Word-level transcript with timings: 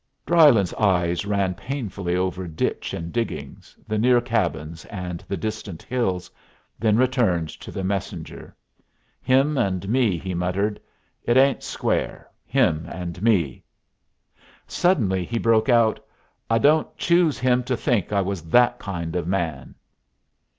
Drylyn's 0.25 0.73
eyes 0.79 1.27
ran 1.27 1.53
painfully 1.53 2.15
over 2.15 2.47
ditch 2.47 2.91
and 2.91 3.13
diggings, 3.13 3.77
the 3.87 3.99
near 3.99 4.19
cabins 4.19 4.83
and 4.85 5.23
the 5.27 5.37
distant 5.37 5.83
hills, 5.83 6.31
then 6.79 6.97
returned 6.97 7.49
to 7.49 7.69
the 7.71 7.83
messenger. 7.83 8.55
"Him 9.21 9.59
and 9.59 9.87
me," 9.87 10.17
he 10.17 10.33
muttered. 10.33 10.79
"It 11.23 11.37
ain't 11.37 11.61
square. 11.61 12.27
Him 12.47 12.87
and 12.89 13.21
me" 13.21 13.63
Suddenly 14.67 15.23
he 15.23 15.37
broke 15.37 15.69
out, 15.69 16.03
"I 16.49 16.57
don't 16.57 16.97
choose 16.97 17.37
him 17.37 17.61
to 17.65 17.77
think 17.77 18.11
I 18.11 18.21
was 18.21 18.41
that 18.49 18.79
kind 18.79 19.15
of 19.15 19.27
man!" 19.27 19.75